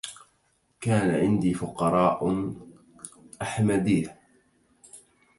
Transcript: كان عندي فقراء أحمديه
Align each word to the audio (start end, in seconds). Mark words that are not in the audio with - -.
كان 0.81 1.09
عندي 1.11 1.53
فقراء 1.53 2.51
أحمديه 3.41 4.19